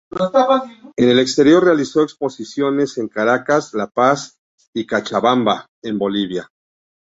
[0.95, 4.39] En el exterior realizó exposiciones en Caracas, La Paz
[4.73, 6.49] y Cochabamba, en Bolivia.